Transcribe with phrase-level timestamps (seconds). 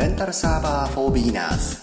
[0.00, 1.78] レンタルサーバー for beginners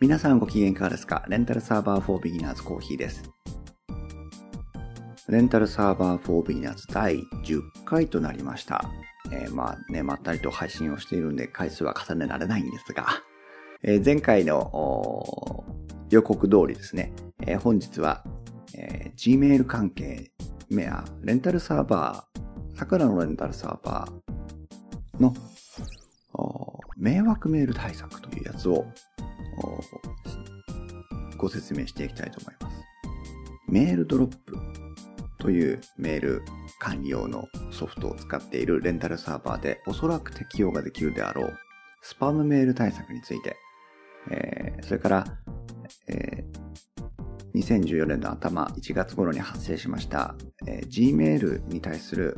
[0.00, 1.26] 皆さんご機嫌いかがですか？
[1.28, 3.30] レンタルサーバー for beginners コーヒーです。
[5.28, 8.86] レンタルサーバー for beginners 第10回となりました。
[9.32, 13.06] えー、まあね、まったりと配信をしているんで回数は重ねられないんですが、
[13.82, 15.62] えー、前回の
[16.08, 17.12] 予告通りですね、
[17.46, 18.24] えー、本日は、
[18.74, 20.30] えー、Gmail 関係、
[20.70, 25.34] メア、レンタルサーバー、桜のレンタルサーバーの
[26.96, 28.86] 迷惑メール対策というやつを
[31.36, 32.76] ご説明していきたいと思います。
[33.68, 34.56] メールドロップ
[35.38, 36.42] というメール
[36.78, 41.58] 管理用のソフトを使っているレンタルサーバーでおそらく適用ができるであろう
[42.02, 43.56] スパムメール対策について、
[44.30, 45.24] えー、それから、
[46.08, 46.43] え、
[47.54, 50.34] 2014年の頭1月頃に発生しました、
[50.66, 52.36] えー、Gmail に対する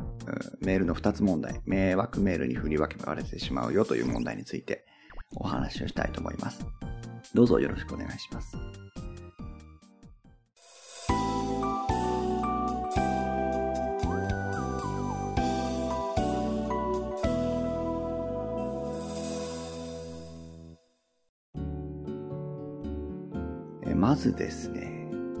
[0.61, 4.85] メールの2つ問題、迷惑メールに振り分けられてしまうよという問題について
[5.35, 6.65] お話をしたいと思います。
[7.33, 8.57] どうぞよろしくお願いします。
[23.95, 24.96] まずですね、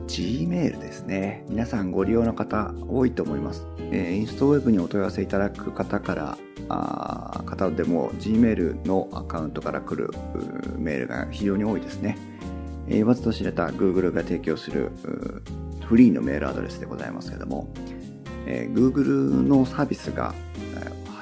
[0.07, 1.43] Gmail ですね。
[1.49, 3.67] 皆さんご利用の方多いと思います。
[3.91, 6.37] えー、インストウェブにお問い合わせいただく方から
[6.69, 10.11] あ方でも Gmail のアカウントから来る
[10.77, 12.17] メールが非常に多いですね。
[12.87, 14.91] 言わずと知れた Google が提供する
[15.85, 17.69] フリーのメールアドレスでございますけども、
[18.45, 19.03] えー、Google
[19.47, 20.33] のサービスが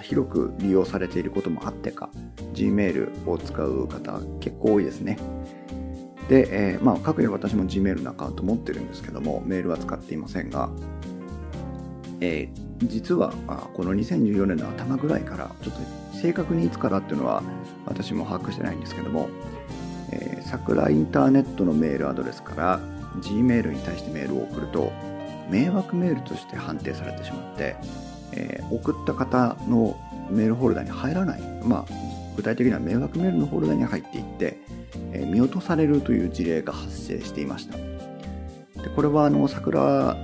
[0.04, 2.10] 広く利用されていることもあってか
[2.54, 5.18] Gmail を使う方結構多いですね。
[6.30, 10.70] で、えー、まあ、各有私も Gmail のアカウント持ってるんですけども、メールは使っていませんが、
[12.20, 13.32] えー、実は
[13.74, 17.44] この2014年の頭ぐらいからちょっと正確にいつからっていうのは
[17.86, 19.30] 私も把握してないんですけども、
[20.12, 22.80] えー、桜インターネットのメールアドレスから
[23.22, 24.92] Gmail に対してメールを送ると
[25.50, 27.76] 迷惑メールとして判定されてしまって、
[28.32, 29.98] えー、送った方の
[30.30, 32.05] メールホルダーに入らない、まあ、
[32.36, 34.58] 具体的には迷惑メールのホルダに入っていって、
[35.14, 37.78] えー、見落とされるという事例が発生していました。
[37.78, 40.16] でこれはあの桜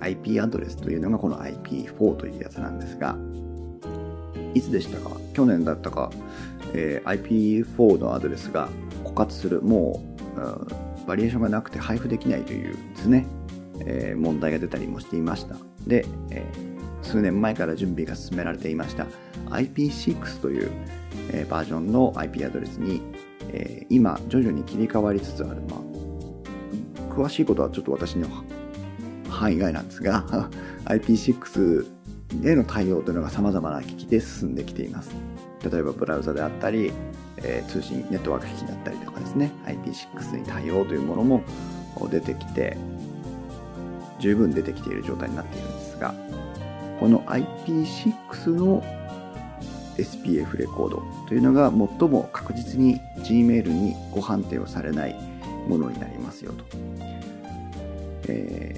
[0.00, 3.16] IP アドレスというのがこの IP4 というやつなんですが、
[4.54, 5.16] いつでしたか？
[5.34, 6.10] 去年だったか、
[6.72, 7.22] えー、
[7.74, 8.68] IP4 のアドレスが
[9.04, 10.02] 枯渇する、も
[10.36, 13.26] う、うん、バリエーションがなくて配布できないというですね、
[13.84, 15.56] えー、問題が出たりもしていました。
[15.86, 19.06] で、えー、数年前から準備が進められていました
[19.50, 20.70] IP6 という、
[21.32, 23.00] えー、バージョンの IP アドレスに、
[23.50, 28.28] えー、今徐々に切り替わりつつある、まあ、詳しいことはちょっと私の
[29.28, 30.50] 範囲外なんですが
[30.86, 31.86] IP6
[32.44, 35.10] への対応というのが様々な機器で進んできています。
[35.70, 36.92] 例えばブラウザであったり、
[37.38, 41.42] えー、通信ネットワーク機器だったりとかですね IP6 に対応というものも
[42.10, 42.76] 出てきて
[44.20, 46.14] 十分出てきている状態になっているんですが
[47.00, 48.82] この IP6 の
[49.96, 55.14] SPF レコードというのが最も確実に Gmail にご判定をされない
[55.68, 56.64] ものになりますよと、
[58.28, 58.74] え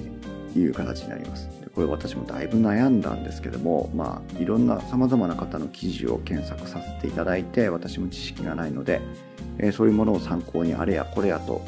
[0.53, 1.49] ー、いう形になります。
[1.73, 8.99] これ私もだいぶ悩んだんですけども、まあ、いろんな様々な方の記事を検索させていただいて、私も知識がないので、
[9.57, 11.61] えー、そういうものを参考にあれやこれやと、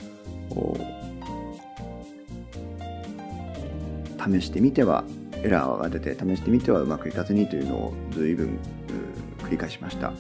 [4.20, 5.04] 試してみては
[5.42, 8.58] エラーが出て試してみてはうまくいかずにというのを随分
[9.40, 10.12] 繰り返しました。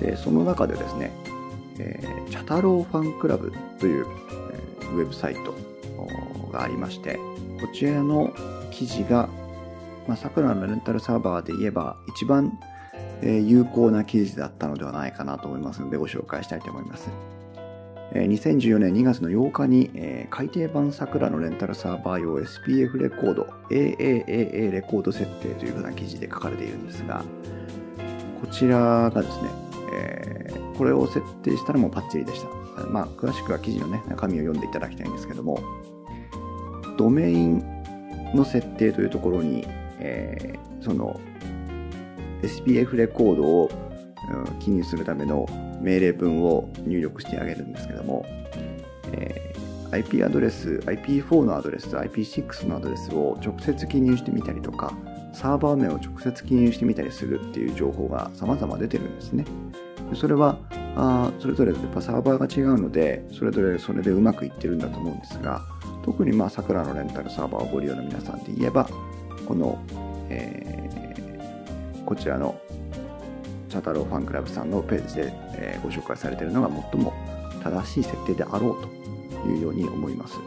[0.00, 1.10] で、その中でですね、
[1.78, 4.06] えー、チャタローファンクラブという、
[4.80, 5.54] えー、ウェブサイト
[6.52, 7.16] がありまして、
[7.60, 8.32] こちらの
[8.70, 9.28] 記事が、
[10.06, 12.58] まあ、桜のレンタルサーバーで言えば一番、
[13.22, 17.10] えー、有効な記事だったのではないかなと思いますのでご紹介したいと思います。
[18.12, 27.22] えー、2014年2月の8日に、えー、改訂版桜のレンタルサーバー用 SPF レコード AAAA レコード設定というふうな記事で書かれているんですが、
[28.40, 29.50] こちらがですね、
[29.92, 32.86] えー、これを設定したらもうパッチリでした。
[32.86, 35.60] まあ、詳しくは記事のね、中身を読んでいただきたいんですけども、
[36.96, 37.64] ドメイン
[38.32, 39.66] の設定というところに、
[39.98, 41.20] えー、その
[42.42, 43.70] SPF レコードを、
[44.32, 45.46] うん、記入するための
[45.80, 48.24] 命令文を入力してあげるんですけども、
[49.12, 49.47] え、
[49.90, 54.92] IP アドレス、IP4 のアドレス IP6 のアドレスを直接記入してみたりとか、
[55.32, 59.44] サーバー名を直接記入してみたりするっていう情報が様々出てるんですね。
[60.14, 60.58] それは
[60.96, 65.62] あそれぞれやっぱサーバーが違うのでそれぞれそれでうまくいってるんだと思うんですが
[66.04, 68.88] 特にまあ桜のレンタルサーバーをご利用の皆さんで言えば
[69.46, 69.78] この、
[70.28, 72.58] えー、こちらの
[73.68, 77.12] チャタローファンクラブさんのページで、えー、ご紹介されているのが最も
[77.62, 78.97] 正しい設定であろうと
[79.46, 80.38] いうように思います。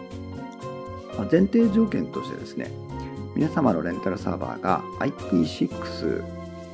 [1.18, 2.72] まあ、前提条件としてですね
[3.36, 6.24] 皆様のレンタルサーバーが IP6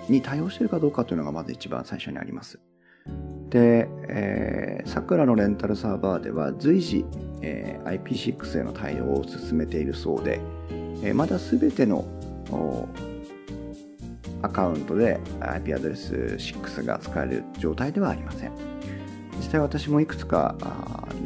[0.10, 2.60] に対応しているかどうかというのがまず一番最初にあります。
[3.50, 7.06] で、えー、桜のレンタルサーバーでは随時、
[7.42, 10.42] えー、IP6 への対応を進めているそうで、
[11.04, 12.06] えー、まだ全ての
[14.42, 18.52] アカウントで IP アドレス6が使える状態ではありません。
[19.38, 20.56] 実際私もいくつか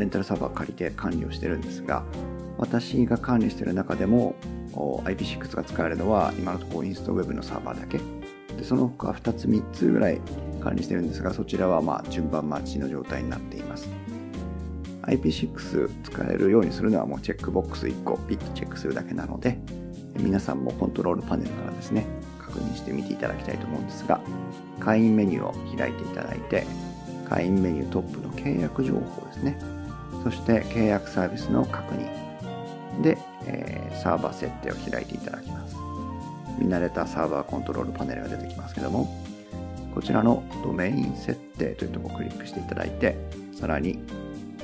[0.02, 2.04] レンタルサーバー借りて管理をしてるんですが、
[2.58, 4.36] 私が管理してる中でも
[4.74, 8.00] IP6 が使えるのは今のところインストウェブのサーバーだけ。
[8.58, 10.20] でその他2つ3つぐらい
[10.60, 13.88] 管理してるんですが、そちらはまあ順番待ちの状態になっています。
[15.04, 19.60] IP6 使えるようにするのはもうチェックボックス1個ピッとチェックするだけなので、
[20.18, 22.08] 皆さんもコントロールパネルからですね、
[22.40, 24.20] 確認してみていただきたいと思うんですが、
[24.80, 26.66] 会員メニューを開いていただいて、
[27.30, 29.58] 会員メニュートップの契約情報ですね。
[30.24, 32.22] そして契約サービスの確認。
[33.02, 35.76] で、えー、サーバー設定を開いていただきます。
[36.60, 39.10] 見慣れたサーバーコントロールパネルが出てきますけども、
[39.94, 43.18] こちらのドメイン設定というところをクリックしていただいて、
[43.54, 44.00] さらに、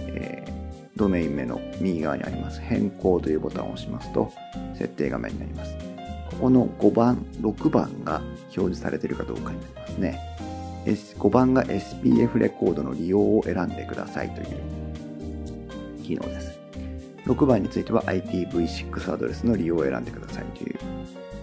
[0.07, 4.31] えー、ドメイン名の右側にあります変更というボタンを押しますと、
[4.75, 5.75] 設定画面になります。
[6.31, 10.37] ここの5番、6番が表示されているかどうかになりますね。
[10.85, 14.47] 5番が SPF レコードの利用を選んでくださいという
[16.07, 16.59] 機能です。
[17.25, 20.79] 6番については IPv6 アドレスの利用を選んでくださいという。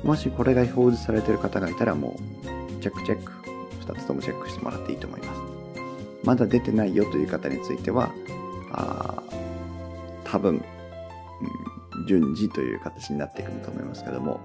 [0.02, 2.16] もしこれが表示されている方がいたらも
[2.78, 3.32] う、チェックチェック
[3.86, 5.40] 2つともチェックしてもらっていいと思います。
[6.24, 8.12] まだ出てないよという方については、
[8.72, 9.22] あ
[10.24, 10.64] 多分、
[11.96, 14.40] うん、順次という形になっていくと思いますけども、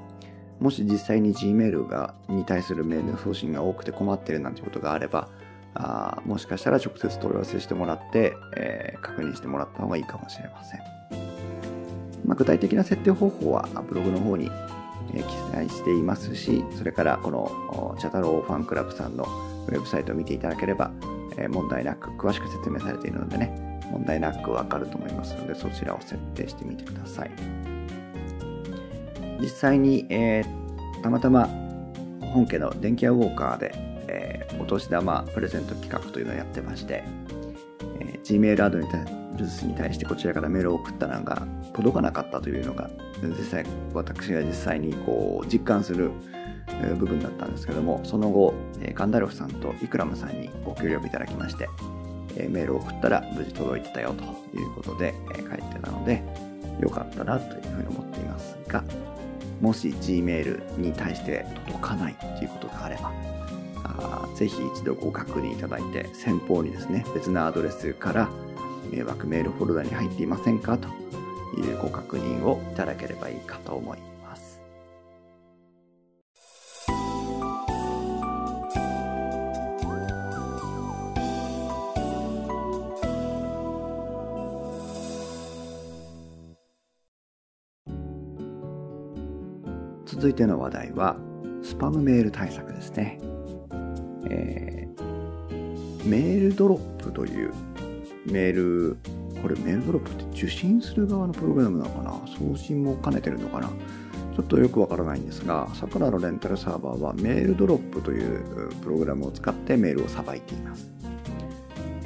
[0.60, 5.30] もし実際に Gmail がに対するメールの送信が多くて困ってるなんてことがあれば、
[5.82, 10.82] あもしかしたら直接問い合わせしてもらって、えー、確認してもらった方がいいかもしれません。
[12.26, 14.52] まあ、具体的な設定方法はブログの方に
[15.12, 19.24] 記載していますし、それからこのチャタローファンクラブさんの
[19.68, 20.92] ウェブサイトを見ていただければ、
[21.50, 27.32] 問題なく詳しく説明されているのでね、問題なくわかると思いますので、そちらを設定してみてください。
[29.40, 31.48] 実際に、えー、たまたま
[32.34, 33.89] 本家の電気屋ウォーカーで、
[34.60, 37.04] お年玉プレゼント企画というのをやってまして、
[38.00, 38.88] えー、Gmail アドに
[39.38, 42.90] ルスに対してこちらからメールを送ったのが届かなかったというのが
[43.22, 46.12] 実際私が実際にこう実感する
[46.98, 48.54] 部分だったんですけどもその後
[48.94, 51.68] ガンダルフさんとイクラムさんにご協力いただきまして
[52.36, 54.24] メールを送ったら無事届いてたよと
[54.58, 56.24] いうことで帰ってたので
[56.80, 58.84] よかったなというふうに思っていますが
[59.60, 63.12] もし Gmail に対して届かないということがあれば
[64.36, 68.30] ぜひ一度ご確認いただいて先方にですね別なアドレスから
[68.92, 70.88] 迷惑メールフォルダに入っていませんかと
[71.60, 74.60] いうご確認をいただければいいかと思います。
[90.06, 91.16] 続いての話題は
[91.62, 93.20] スパムメール対策ですね。
[94.26, 97.54] えー、メールドロップという
[98.26, 98.98] メール、
[99.42, 102.12] これメールドロップって受信する側のプログラムなのかな?
[102.28, 103.70] 送信も兼ねてるのかな?
[104.36, 110.90] ちょっとよくわからないんですが、さくらのレンタルサーバーはメールドロップというプログラムを使ってメールをさばいています。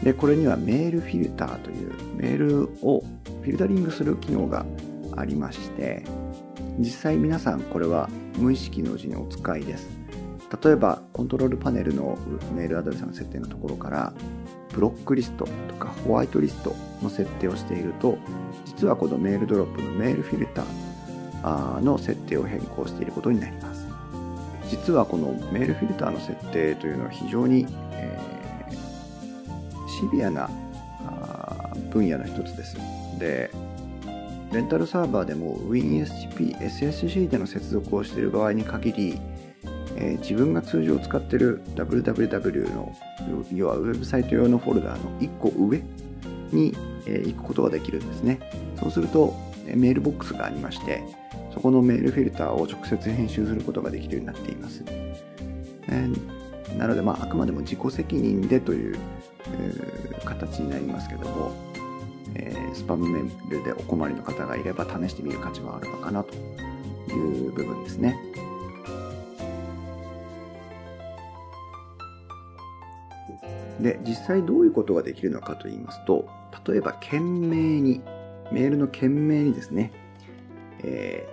[0.04, 3.04] で、これにはメールフィルターというメールを
[3.42, 4.66] フィルタリングする機能が
[5.16, 6.04] ありまして、
[6.80, 10.03] 実際皆さんこれは無意識のうちにお使いです。
[10.62, 12.18] 例えばコントロールパネルの
[12.54, 14.14] メールアドレスの設定のところから
[14.74, 18.18] ブロックリストとかホワイトリストの設定をしていると
[18.66, 23.88] 実はこのメールドロップのメールフィルターの設定を変更していることになります。
[24.70, 30.50] 実はこのメールフィルターの設定というのは非常に、えー、シビアな
[31.92, 32.78] 分野の一つです。
[33.20, 33.52] で
[34.52, 39.20] レンタルサーバーでも WinSCP、SSC での接続をしている場合に限り
[40.04, 42.94] えー、自分が通常使ってる www の
[43.54, 45.82] 要はウェブサイト用のフォルダーの1個上
[46.52, 48.40] に、えー、行くことができるんですね
[48.78, 49.34] そうすると
[49.66, 51.04] メールボックスがありまして
[51.54, 54.84] そこのメールフィルターを直接編集することができるようになっています、
[55.88, 58.98] えー、なので、まあ、あくまでも自己責任でという、
[59.54, 61.54] えー、形になりますけども、
[62.36, 66.34] えー、スパムメールでお困りの方がいれば試してみる価値はあるのかなと
[67.14, 68.18] いう部分ですね。
[73.80, 76.28] で、実際どういうことができるのかと言いますと、
[76.68, 78.02] 例えば件名に、
[78.52, 79.92] メールの件名にですね、
[80.84, 81.28] え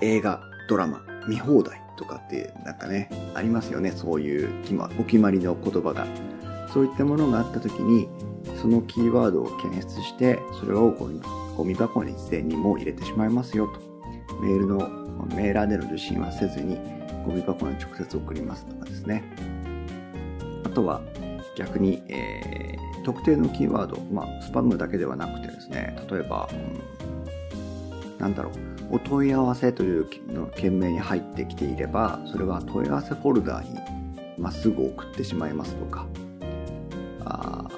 [0.00, 3.92] ー、映画、ドラマ、見放題とかってなんかね、ありますよね。
[3.92, 4.48] そういう
[4.98, 6.06] お決まりの言葉が。
[6.72, 8.08] そういったものがあった時に、
[8.60, 13.80] そのキーワードを検出して、それをゴミ箱に事前にも入れてしまいますよと。
[14.40, 14.78] メールの、
[15.34, 16.78] メーラーでの受信はせずに、
[17.26, 19.24] ゴミ箱に直接送りますとかですね。
[20.64, 21.02] あとは、
[21.60, 26.54] 逆に、えー、特定のキーワード、まあ、スパムだけではなくてですね、例えば、う
[28.16, 28.50] ん、なんだろ
[28.90, 33.78] う、お問い合わせというの件名に入ってきていれば、それは問い合わせフォルダーに
[34.38, 36.06] まっすぐ送ってしまいますとか、
[37.26, 37.68] あ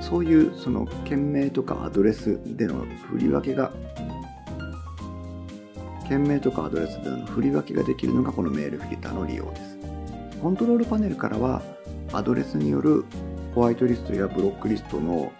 [0.00, 3.70] そういうその件名とかアドレスでの振り分けが
[6.08, 9.78] 件名とかアドレスでの振り分けができるのがこのメールフィルターの利用です。
[10.40, 11.60] コントロールパネルからは
[12.12, 13.04] アドレスによる
[13.54, 15.32] ホワイトリストやブロックリストの、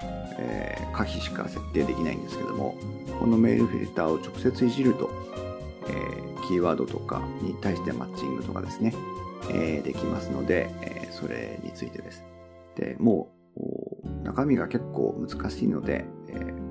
[0.92, 2.74] 可否しか設定できないんですけども
[3.18, 5.10] このメールフィルターを直接いじると、
[6.48, 8.94] キーワードとかに対してマッチングとかですね、
[9.84, 10.70] できますので、
[11.10, 12.24] それについてです。
[12.76, 16.04] でもう中身が結構難しいので、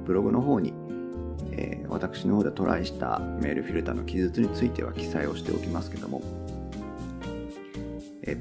[0.05, 0.73] ブログの方に、
[1.87, 6.21] 私の方でトライしたメールフィルターの記述については記載をしておきますけども、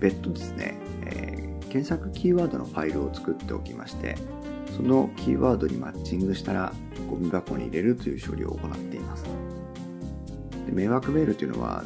[0.01, 0.79] 別途ですね、
[1.69, 4.17] 検索キーワードのファイルを作っておきまして
[4.77, 6.73] そのキーワードにマッチングしたら
[7.09, 9.25] ゴミ箱に入れるという処理を行っています。
[10.67, 11.83] で迷惑メールというのは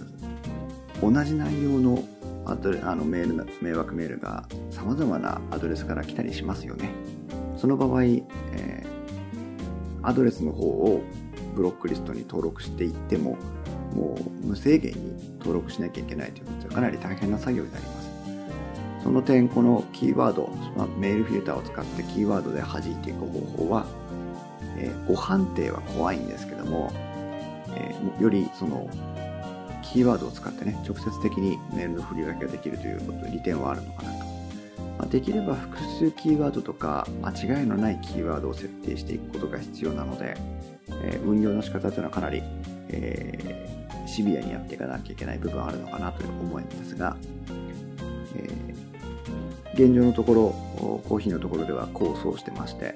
[1.01, 2.03] 同じ内容の
[2.45, 6.91] アドレあのメール迷惑メールが様々なアドレスから来たりしますよね。
[7.57, 8.23] その場合、えー、
[10.03, 11.01] アドレスの方を
[11.55, 13.39] ブロックリストに登録していっても
[13.95, 18.02] もう無制限に登録しなきゃいけないということでかなり大変な作業になります。
[19.03, 23.87] その点このキーワード、まあ、メールフィルターを使ってキーワードで弾いていく方法は、
[24.77, 26.93] えー、誤判定は怖いんですけども、
[27.75, 28.89] えー、よりその
[29.83, 34.25] キーワードを使ってね直接的にメールの振り分けができるということ利点はあるのかなと、ま
[35.01, 40.37] あ、できれば複数キーワードとか間違いのないキーワードを設定していくことが必要なので、
[41.03, 42.41] えー、運用の仕方というのはかなり、
[42.89, 43.69] え、
[44.07, 47.17] シビアにやっていかなきゃいけない部分はあるのかなという思うんですが、
[48.37, 48.72] えー
[49.75, 50.51] 現状のところ
[51.09, 52.95] コーヒーのところでは構想してまして、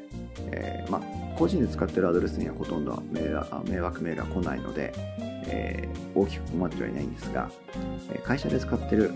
[0.51, 1.01] えー、ま、
[1.37, 3.29] 個人で使ってるアドレスにはほとんど迷
[3.81, 4.93] 惑メールは来ないので、
[5.49, 7.51] えー、大きく困ってはいないんですが
[8.25, 9.13] 会社で使ってる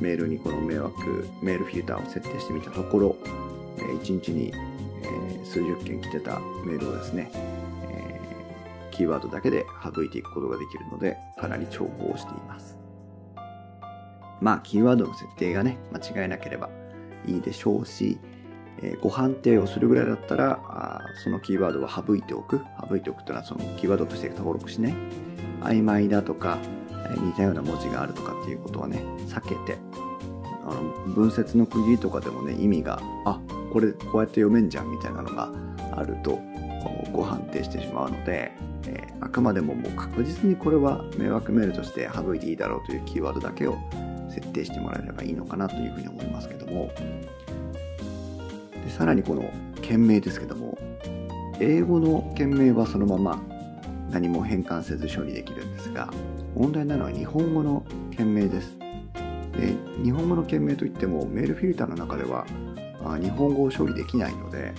[0.00, 3.16] メールにこの迷惑メールフィルターを設定してみたところ
[3.76, 4.52] 1日に
[5.44, 7.30] 数十件来てたメールをですね
[8.90, 12.81] キーワードだけで省いていくことができるのでかなり重宝しています。
[14.42, 16.68] まあ、キーワードの設定がね、間違えなければ
[17.26, 18.18] いいでしょうし、
[18.82, 22.60] えー、ご判定をするぐらいだったらあ、そのキーワードは省いておく。
[22.88, 24.94] 省いておくというのは、そのキーワードとして登録しない。
[25.60, 26.58] 曖昧だとか、
[26.90, 29.78] えー、似たような文字があるとかっていうことはね、避けて、
[30.66, 30.82] あの
[31.14, 33.40] 文節の区切りとかでもね、意味が、あ、
[33.72, 35.52] これこうやって読めんじゃんみたいなのが
[35.92, 36.40] あると、
[37.12, 38.52] ご判定してしまうので、
[38.86, 43.78] えー、あくまでももう確実にこれは迷惑メールとして省いていいだろうというキーワードだけを
[44.32, 46.90] 設定してもらえればいいのかなというふうに思いますけども。
[48.84, 50.76] でさらにこの件名ですけども
[51.60, 53.40] 英語の件名はそのまま
[54.10, 56.10] 何も変換せず処理できるんですが
[56.54, 58.76] 問題なのは日本語の件名です。
[59.52, 62.46] で日本語の件名といってもメールフィルターの中では
[63.20, 64.72] 日本語を処理できないので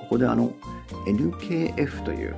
[0.00, 0.52] ここであの
[1.06, 2.36] NKF という、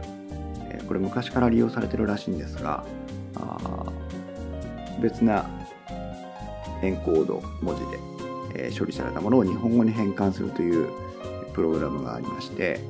[0.70, 2.84] えこれ昔から利用されてるらしいんですが
[5.02, 5.48] 別な
[6.82, 7.98] エンコード文字で、
[8.54, 10.88] え処理されたものを日本語に変換するという
[11.52, 12.80] プログラムがありまして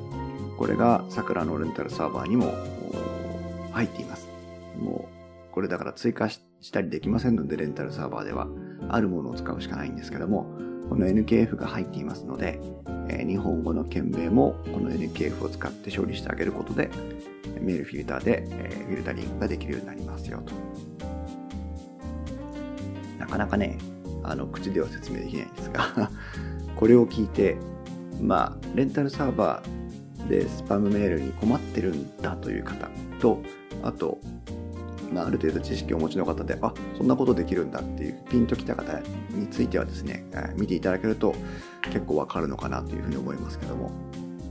[0.57, 2.53] これが桜のレンタルサーバーにも
[3.71, 4.27] 入っています
[4.79, 6.41] もうこれだから追加し
[6.71, 8.47] たりできませんのでレンタルサーバーでは
[8.89, 10.45] あるものを使うしかないんですけども
[10.89, 12.59] この NKF が入っていますので、
[13.07, 16.89] え日本語の件名もこの NKF を使って処理してあげることで
[17.61, 20.92] メールフィルターで、えフィルタリングができるようになりますよと。
[23.23, 23.77] なかなかね、
[24.21, 26.11] あの口では説明できないんですが
[26.75, 27.57] これを聞いて、
[28.21, 32.89] まあ、レンタルサーバーでスパムメールに困ってるんだという方
[33.19, 33.39] と、
[33.81, 34.19] あと、
[35.13, 38.99] まあ、ある程度知識をお持ちの方で、あ、そんなことできるんだっていうピンときた方
[39.29, 40.25] についてはですね、
[40.57, 41.33] 見ていただけると
[41.83, 43.91] 結構わかるのかなというふうに思いますけども。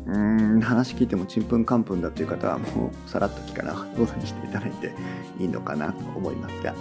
[0.07, 4.93] うーん、話聞いてもちんぷんかんぷんだっていう方はもうさらっと聞かなどうにしていただいて
[5.38, 6.75] いいのかなと思いますが、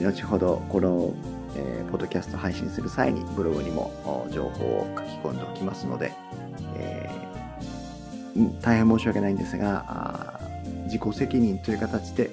[0.00, 1.14] 後ほどこの、
[1.56, 6.12] え、ポッドキャスト配信する際にブログにも情報を書き込んでおきますので、
[6.76, 10.40] えー、大変申し訳ないんですが、
[10.84, 12.30] 自己責任という形で、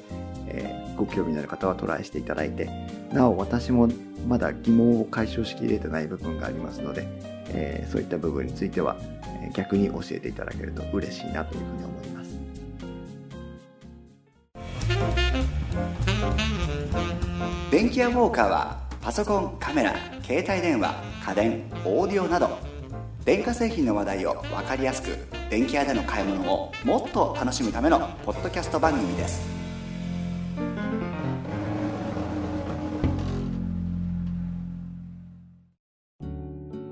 [0.48, 2.70] えー、ご興味のある方はトライしていただいて
[3.14, 3.90] なお私も
[4.28, 7.08] まだ疑問を解消しきれてない部分がありますので、
[7.50, 8.98] え、そういった部分については、
[9.54, 12.19] 逆に教えていただけると嬉しいなというふうに思います。
[17.80, 22.60] 電気屋ウォーカーはパソコンカメラ携帯電話家電オーディオなど
[23.24, 25.18] 電化製品の話題を分かりやすく
[25.50, 29.48] 電気屋での買い物をもっと楽しむためのポッドキャスト番組です。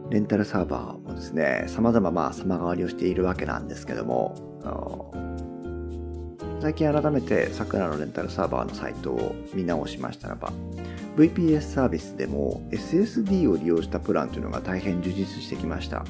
[0.10, 5.12] レンタルサーバーもですね、様々ま様変わりをしているわけなんですけども、
[6.60, 10.52] 最近改めて桜のレンタルサーバーのサイトを見直しましたらば、
[11.16, 16.04] VPS サービスでも SSD を利用したプランというのが大変充実してきました。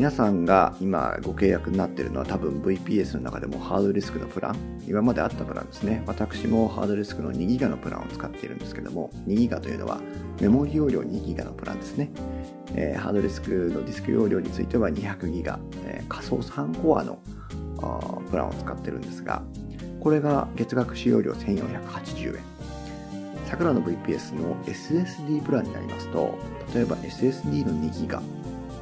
[0.00, 6.02] 皆さんが今ご契約になっているのは多分 VPS の中でもハードディスクのプラン、今まであったプランですね。
[6.06, 10.00] 私もハードディスクの 2GB のプランを使っているんですけども、2GB というのは
[10.40, 12.10] メモリ容量 2GB のプランですね。
[12.74, 17.18] えー、ハードディスクのディスク容量については 200GB、えー、仮想3コアの
[18.30, 19.42] プランを使ってるんですが、
[20.00, 22.42] これが月額使用料1480円。
[23.44, 26.38] 桜の VPS の SSD プランになりますと、
[26.74, 28.39] 例えば SSD の 2GB、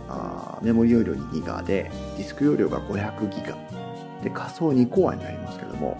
[0.08, 5.98] あメモリ容量 2GB で、ディスク容量が 500GB で仮想2コアになりますけども、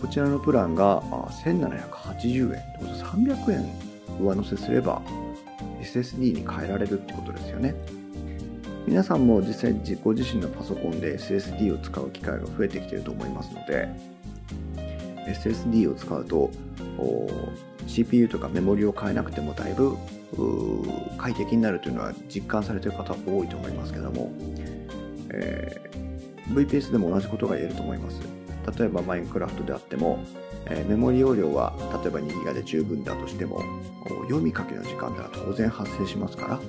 [0.00, 5.00] こちらのプランが1780円ってこと300円上乗せすれば
[5.80, 7.74] SSD に変えられるってことですよね。
[8.86, 13.88] 皆さんも実際ご自身のパソコンで SSD を使う機会が増えてきてると思いますので
[15.26, 16.50] SSD を使うと
[17.86, 19.96] CPU とかメモリを変えなくてもだいぶ
[21.18, 24.32] 快適になるというのは実感されている方多いと思いますけども、
[25.30, 28.20] えー、VPS でも同じことが言えると思います
[28.78, 30.24] 例えばマインクラフトであっても、
[30.66, 33.60] えー、メモリ容量は例えば 2GB で十分だとしても
[34.22, 36.60] 読み書きの時間では当然発生しますから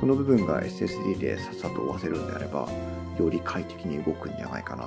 [0.00, 2.68] その部分が SSD でさっさと追わせるんであれば、
[3.18, 4.86] より快適に動くんじゃないかな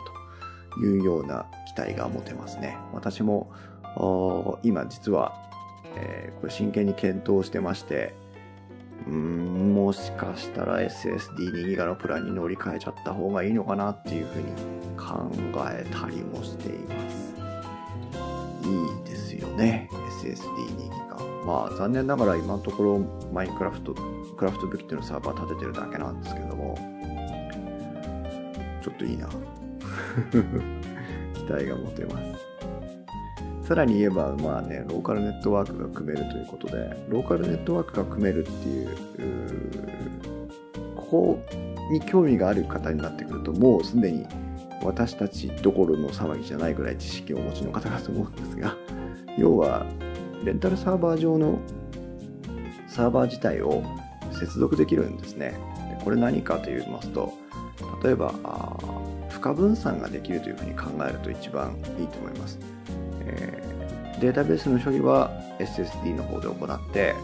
[0.74, 2.78] というような期待が持てますね。
[2.94, 3.52] 私も
[4.64, 5.51] 今実は、
[5.96, 8.14] えー、これ真剣に検討してまして、
[9.08, 14.46] うん、もしかしたら SSD2 ギガのプランに乗り換えちゃった方がいいのかなっていうふうに
[14.98, 15.32] 考
[15.70, 17.32] えたりもしています。
[18.64, 19.90] いいですよね、
[20.22, 21.18] SSD2 ギガ。
[21.46, 23.00] まあ残念ながら今のところ
[23.34, 26.78] マインクラフトクラフトブッキっていうのサーバー立ててるだけなんですけども、
[28.84, 29.28] ちょっといいな。
[31.34, 32.51] 期待が持てます。
[33.72, 38.94] さらに言えば、まあね、ローカルネットワークが組めるということで、ローカルネットワークが組めるっていう、う
[40.98, 41.40] ここ
[41.90, 44.28] に興味がある方になってくると、もうすでに
[44.84, 48.76] 私たちどころの騒ぎじゃないぐらい知識をお持ちの方かと思うんですが、
[49.38, 49.86] 要は、
[50.44, 51.58] レンタルサーバー上の
[52.90, 53.82] サーバー自体を
[54.34, 55.58] 接続できるんですね。
[56.04, 57.32] これ何かと言いますと、
[58.04, 58.34] 例えば、
[59.30, 62.60] 負荷分散ができるというふうに考えると一番いいと思います。
[63.26, 63.61] え、
[64.22, 67.16] データベースの処理は SSD の方で行って、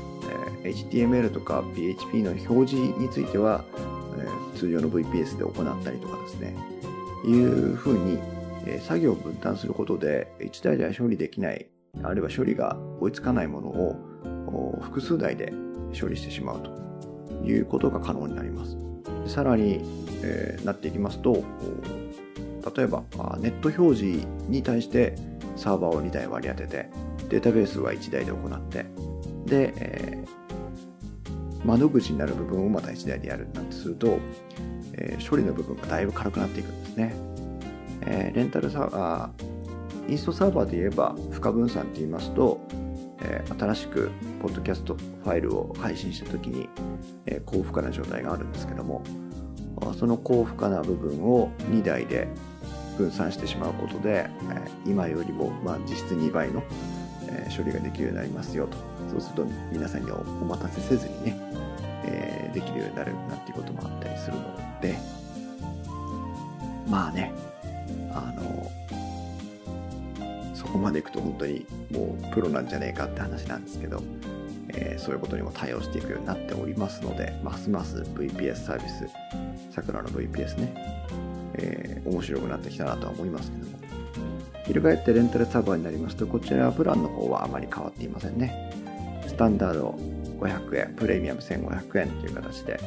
[0.63, 3.63] えー、HTML とか PHP の表示については、
[4.17, 6.55] えー、通常の VPS で行ったりとかですね、
[7.23, 8.19] いうふうに、
[8.65, 11.67] え作業を分担することで1台では処理できない、
[12.01, 15.53] あるいは処理が追いつかないものを複数台で
[15.97, 16.71] 処理してしまうと
[17.45, 18.75] いうことが可能になります。
[19.27, 19.81] さらに、
[20.23, 21.43] えー、なっていきますと、
[22.75, 23.03] 例えば
[23.37, 25.15] ネット表示に対して
[25.57, 26.89] サーバーを2台割り当てて、
[27.29, 28.85] データベースは1台で行って、
[29.45, 34.19] で、えー、窓口になる部分をまた1台でやるなんてすると、
[34.93, 37.15] えー、処理の部分がだいぶ軽くなっていくんですね。
[38.01, 42.61] えー、レンタルサーバー、インストサーバーで言えば、負荷分散って言いますと、
[43.21, 46.69] え、新しくポッドキャストファイルを配信した時に、
[47.25, 49.03] え、高負荷な状態があるんですけども、
[49.97, 52.27] その高負荷な部分を2台で
[52.97, 54.29] 分散してしまうことで、
[54.85, 56.63] 今よりもま実質2倍の
[57.55, 58.77] 処理ができるようになりますよと。
[59.09, 61.37] そうすると皆さんにお待たせせずにね、
[62.05, 64.97] え、できるようになるなんていうこともあったりするので、
[66.87, 67.33] まあね、
[68.11, 68.71] あの、
[70.53, 74.01] そこまでいくと本当にもうプロなんじゃねえかって話なんですけど、
[74.69, 79.07] えー、そういうことにも対応していくようになっておりますので、ますます VPS サービス、
[79.71, 81.05] 桜の VPS ね、
[81.57, 83.77] えー、面白くなってきたなとは思いますけども。
[84.65, 88.71] 翻ってレンタルサーバーになりますと、こちらはプランの方はあまり変わっていませんね。
[89.25, 89.97] スタンダード
[90.39, 92.79] 500円、プレミアム1500円という形で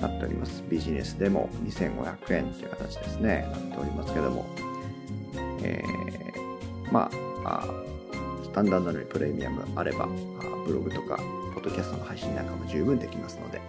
[0.00, 0.62] なっております。
[0.68, 4.46] ビジネスでも2500円という形ですね、なっておりますけども。
[5.62, 7.10] えー、ま
[7.44, 7.64] あ、
[8.42, 10.08] スタンダードのプレミアムあれば、
[10.66, 11.16] ブログとか、
[11.54, 13.60] ポッドキャストの配信なんかも十分できますので、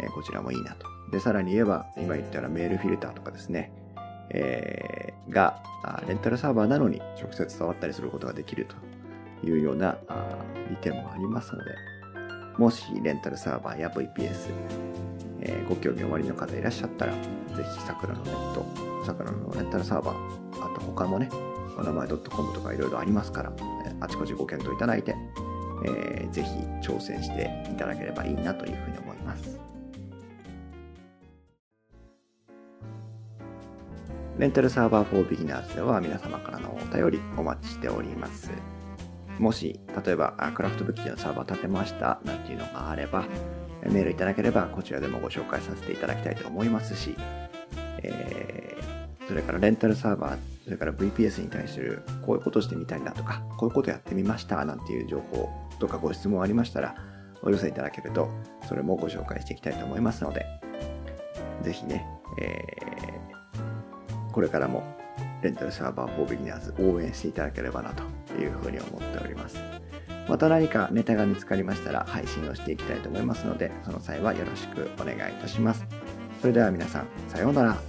[0.00, 0.86] えー、こちらもいいなと。
[1.10, 3.72] で、さらに言えば、今言ったようなメールフィルターとかですね、
[4.30, 5.62] えー、が、
[6.06, 8.66] レンタルサーバーなのに直接触ったりすることができる
[9.42, 9.96] というような
[10.68, 11.70] 利点もありますので、
[12.58, 14.50] もしレンタルサーバーや VPS、
[15.40, 17.18] えー、ご興味おありの方いらっしゃったら、ぜ
[17.74, 18.66] ひ桜のネット、
[19.06, 21.28] 桜のレンタルサーバー、あと他もね、
[21.78, 23.52] お名前 .com とかいろいろありますから、
[24.00, 25.14] あちこちご検討いただいて、
[25.84, 26.50] えー、ぜひ
[26.82, 29.77] 挑戦していただければいいなというふうに思います。
[34.38, 38.52] レンタルサーバーフォービギナーズでは皆様からのお便りお待ちしております。
[39.40, 43.24] もし、例えば、クラフトブッキーのサーバー立てましたなんていうのがあれば、
[43.82, 47.16] メールいただければこちらでもご紹介させていただきたいと思いますし、
[48.02, 55.48] えー、それからレンタルサーバー、それから VPS に対するこういうことしてみたいなとか、こういうことやってみましたなんていう情報
[55.80, 56.94] とかご質問ありましたら、
[57.42, 58.28] お寄せいただけると、
[58.68, 60.46] それもご紹介していきたいと思いますので、
[61.62, 62.06] ぜひね、
[62.40, 62.87] えー
[64.38, 64.84] これからも
[65.42, 68.04] レンタルサーバー4ビギナーズ応援していただければなと
[68.40, 69.58] いうふうに思っております。
[70.28, 75.84] また何かネタが見つかりましたら配信をしていきたいと思いますので、その際はよろしくお願いいたします。
[76.40, 77.87] それでは皆さん、さようなら。